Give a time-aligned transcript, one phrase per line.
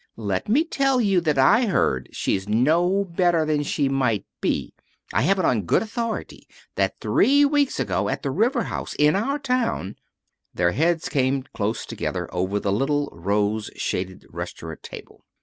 [0.17, 4.73] Let me tell you that I heard she's no better than she might be.
[5.13, 9.15] I have it on good authority that three weeks ago, at the River House, in
[9.15, 9.97] our town"
[10.55, 15.23] Their heads came close together over the little, rose shaded restaurant table.